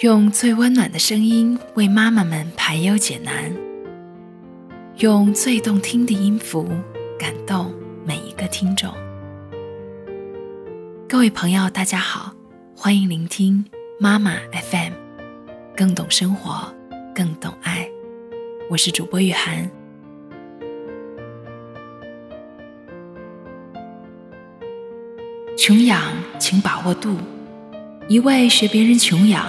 [0.00, 3.52] 用最温暖的声音为妈妈们排忧解难，
[4.98, 6.68] 用最动听的音符
[7.18, 7.74] 感动
[8.04, 8.94] 每一个听众。
[11.08, 12.32] 各位朋友，大家好，
[12.76, 13.64] 欢迎聆听
[13.98, 14.92] 妈妈 FM，
[15.76, 16.72] 更懂生活，
[17.12, 17.90] 更懂爱。
[18.70, 19.68] 我是主播雨涵。
[25.58, 26.00] 穷养，
[26.38, 27.16] 请把握度。
[28.06, 29.44] 一味学别人穷养。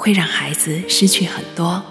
[0.00, 1.84] 会让孩子失去很多。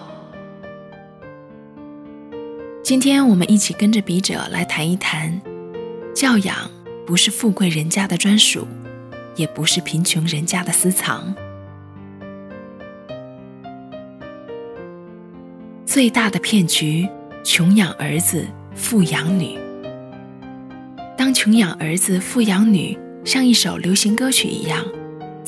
[2.84, 5.40] 今天我们一起跟着笔者来谈一谈：
[6.16, 6.56] 教养
[7.06, 8.68] 不是富贵人家的专属，
[9.36, 11.36] 也不是贫穷人家的私藏。
[15.86, 17.08] 最大的骗局，
[17.44, 19.56] 穷养儿子，富养女。
[21.16, 24.84] 当穷养儿子，富养女，像一首流行歌曲一样。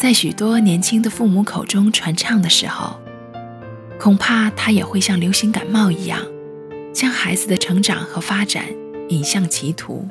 [0.01, 2.99] 在许多年轻的父母口中传唱的时候，
[3.99, 6.19] 恐怕他也会像流行感冒一样，
[6.91, 8.65] 将孩子的成长和发展
[9.09, 10.07] 引向歧途。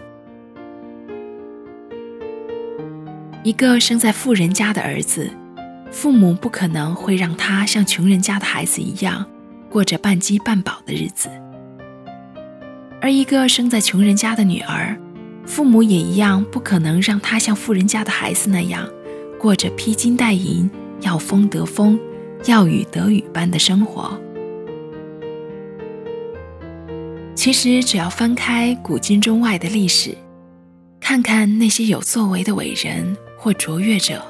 [3.43, 5.29] 一个生在富人家的儿子，
[5.91, 9.27] 父母不可能会让他像穷人家的孩子一样，
[9.69, 11.29] 过着半饥半饱的日子；
[13.03, 14.97] 而一个生在穷人家的女儿，
[15.45, 18.89] 父母也一样不可能让他像富人家的孩子那样。
[19.41, 21.99] 过着披金戴银、要风得风、
[22.45, 24.13] 要雨得雨般的生活。
[27.35, 30.15] 其实，只要翻开古今中外的历史，
[31.01, 34.23] 看看那些有作为的伟人或卓越者，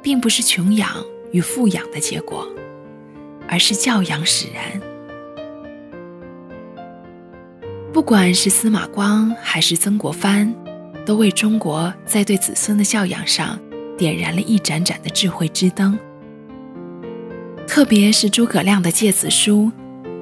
[0.00, 0.88] 并不是穷养
[1.32, 2.46] 与富养的结果，
[3.48, 4.80] 而是教养使然。
[7.92, 10.54] 不管是司马光还是曾国藩，
[11.04, 13.58] 都为中国在对子孙的教养上。
[13.96, 15.98] 点燃了一盏盏的智慧之灯，
[17.66, 19.70] 特别是诸葛亮的诫子书，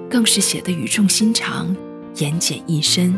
[0.09, 1.75] 更是写得语重心长、
[2.17, 3.15] 言简意深。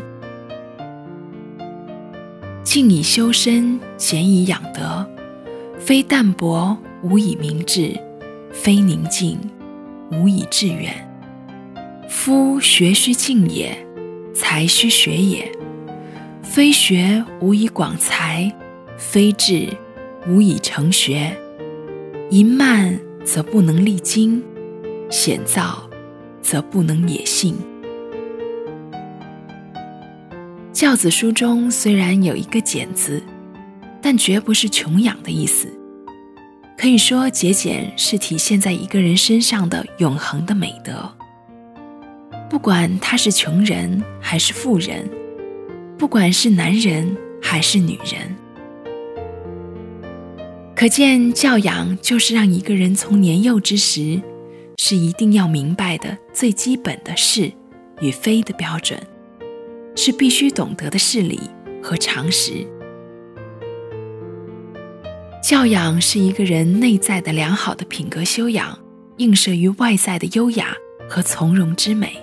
[2.65, 5.07] 静以修身，俭以养德，
[5.79, 7.99] 非淡泊无以明志，
[8.51, 9.39] 非宁静
[10.11, 10.93] 无以致远。
[12.09, 13.77] 夫学须静也，
[14.35, 15.45] 才须学也；
[16.43, 18.51] 非学无以广才，
[18.97, 19.69] 非志。
[20.29, 21.37] 无以成学，
[22.31, 24.43] 一慢则不能励精，
[25.09, 25.89] 险躁
[26.43, 27.55] 则不能野性。
[30.73, 33.23] 教子书中虽然有一个“俭”字，
[34.03, 35.69] 但绝不是穷养的意思。
[36.77, 41.09] 可以说，节俭是体现在一个人身上的永恒的美德。
[42.51, 45.09] 不管他是穷人还是富人，
[45.97, 48.37] 不管是男人还是女人。
[50.77, 54.21] 可见，教养就是让一个人从年幼之时，
[54.77, 57.51] 是一定要明白的最基本的是
[58.03, 59.01] 与非的标准，
[59.97, 61.41] 是必须懂得的事理
[61.83, 62.67] 和常识。
[65.43, 68.79] 教养是一个人内在的良好的品格修养，
[69.17, 70.77] 映射于外在的优雅
[71.09, 72.23] 和从容之美，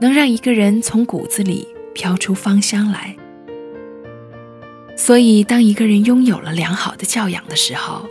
[0.00, 3.14] 能让一个人从骨子里飘出芳香来。
[4.96, 8.06] 所以，当一个人拥有了良好的教养的时候，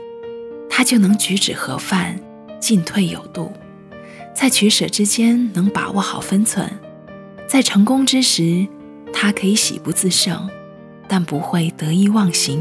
[0.70, 2.20] 他就能举止合范，
[2.60, 3.52] 进退有度，
[4.36, 6.70] 在取舍之间能把握好分寸，
[7.48, 8.68] 在成功之时，
[9.12, 10.48] 他可以喜不自胜，
[11.08, 12.60] 但不会得意忘形；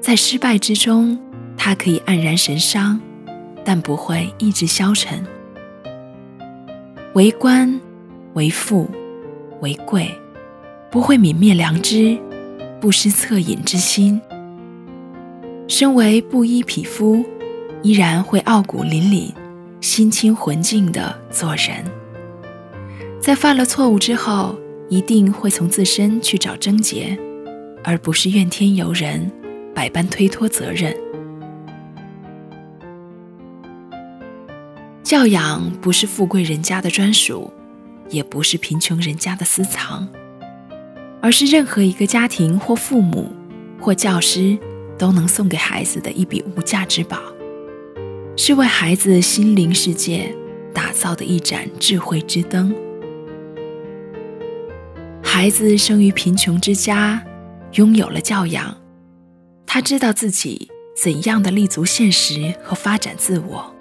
[0.00, 1.18] 在失败之中，
[1.56, 3.00] 他可以黯然神伤，
[3.64, 5.26] 但不会意志消沉。
[7.14, 7.80] 为官、
[8.34, 8.88] 为富、
[9.60, 10.08] 为贵，
[10.88, 12.16] 不会泯灭良知。
[12.80, 14.20] 不失恻隐之心，
[15.66, 17.24] 身为布衣匹夫，
[17.82, 19.32] 依然会傲骨凛凛、
[19.80, 21.84] 心清魂静地做人。
[23.18, 24.56] 在犯了错误之后，
[24.88, 27.18] 一定会从自身去找症结，
[27.82, 29.32] 而不是怨天尤人、
[29.74, 30.94] 百般推脱责任。
[35.02, 37.50] 教养不是富贵人家的专属，
[38.10, 40.06] 也不是贫穷人家的私藏。
[41.26, 43.32] 而是任何一个家庭或父母
[43.80, 44.56] 或教师
[44.96, 47.18] 都能送给孩子的一笔无价之宝，
[48.36, 50.32] 是为孩子心灵世界
[50.72, 52.72] 打造的一盏智慧之灯。
[55.20, 57.20] 孩子生于贫穷之家，
[57.72, 58.76] 拥有了教养，
[59.66, 63.74] 他知道自己怎样的立足现实和发展自我；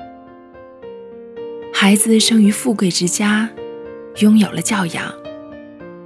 [1.71, 3.51] 孩子生于富贵之家，
[4.17, 5.13] 拥有了教养。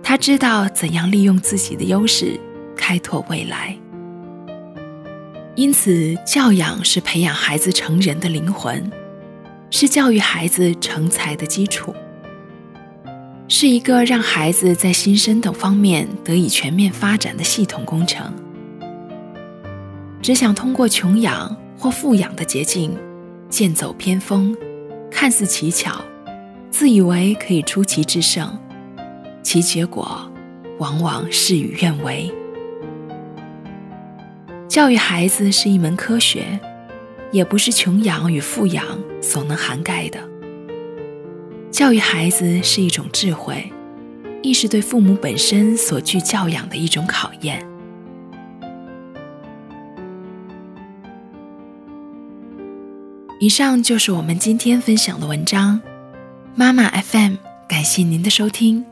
[0.10, 2.36] 他知道怎样利用自己的优势
[2.76, 3.78] 开拓未来。
[5.56, 8.92] 因此，教养是培养孩子成人的灵魂，
[9.70, 11.94] 是教育孩子成才的基础，
[13.48, 18.34] 是一个让孩子在心身等方面得以全面发展的系统工程。
[20.24, 22.98] 只想通过穷养或富养的捷径，
[23.48, 24.58] 剑走偏锋，
[25.12, 26.04] 看似奇巧，
[26.72, 28.58] 自以为可以出奇制胜，
[29.52, 30.32] 其结果
[30.78, 32.32] 往往事与愿违。
[34.68, 36.60] 教育孩子是一门科学，
[37.32, 38.86] 也不是穷养与富养
[39.20, 40.20] 所能涵盖的。
[41.72, 43.74] 教育孩子是一种智慧，
[44.44, 47.68] 亦是对父母本身所具教养的一种考验。
[53.40, 55.82] 以上就是我们今天分享的文章，
[56.54, 57.38] 妈妈 FM，
[57.68, 58.86] 感谢您的收听。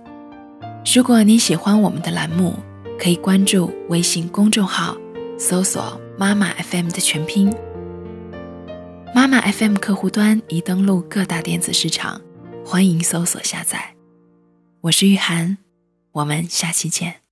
[0.96, 2.56] 如果你喜欢我们的栏目，
[2.98, 4.98] 可以关注微信公众号。
[5.38, 7.54] 搜索“妈妈 FM” 的全拼，
[9.14, 12.22] 妈妈 FM 客户端已登录各大电子市场，
[12.66, 13.96] 欢迎搜索下载。
[14.82, 15.58] 我是玉涵，
[16.14, 17.27] 我们下期见。